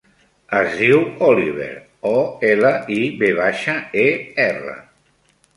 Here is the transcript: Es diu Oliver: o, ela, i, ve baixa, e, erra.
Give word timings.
Es 0.59 0.71
diu 0.79 1.01
Oliver: 1.27 1.67
o, 2.13 2.15
ela, 2.49 2.73
i, 2.97 2.99
ve 3.21 3.31
baixa, 3.43 3.79
e, 4.07 4.11
erra. 4.51 4.79